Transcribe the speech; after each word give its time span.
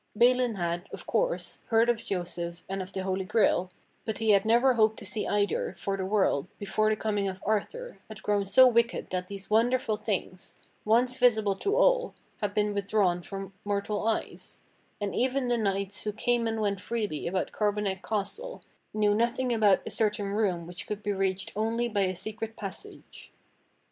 Balin 0.15 0.55
had, 0.55 0.89
of 0.91 1.05
course, 1.05 1.59
heard 1.67 1.87
of 1.87 2.03
Joseph 2.03 2.63
and 2.67 2.81
of 2.81 2.91
the 2.91 3.03
Holy 3.03 3.23
Grail, 3.23 3.69
but 4.03 4.17
he 4.17 4.31
had 4.31 4.45
never 4.45 4.73
hoped 4.73 4.97
to 4.97 5.05
see 5.05 5.27
either, 5.27 5.75
for 5.77 5.95
the 5.95 6.07
world, 6.07 6.47
before 6.57 6.89
the 6.89 6.95
com 6.95 7.19
ing 7.19 7.27
of 7.27 7.39
Arthur, 7.45 7.99
had 8.07 8.23
grown 8.23 8.43
so 8.43 8.65
wicked 8.67 9.11
that 9.11 9.27
these 9.27 9.51
Wonderful 9.51 9.97
Things, 9.97 10.57
once 10.85 11.17
visible 11.17 11.55
to 11.57 11.75
all, 11.75 12.15
had 12.39 12.55
been 12.55 12.73
withdrawn 12.73 13.21
from 13.21 13.53
mortal 13.63 14.07
eyes; 14.07 14.61
and 14.99 15.13
even 15.13 15.49
the 15.49 15.55
knights 15.57 16.03
who 16.03 16.11
came 16.11 16.47
and 16.47 16.61
went 16.61 16.81
freely 16.81 17.27
about 17.27 17.51
Carbonek 17.51 18.01
Castle 18.01 18.63
knew 18.95 19.13
nothing 19.13 19.53
about 19.53 19.83
a 19.85 19.91
certain 19.91 20.29
room 20.31 20.65
which 20.65 20.87
could 20.87 21.03
be 21.03 21.13
reached 21.13 21.51
only 21.55 21.87
by 21.87 22.01
a 22.01 22.15
secret 22.15 22.55
passage. 22.55 23.31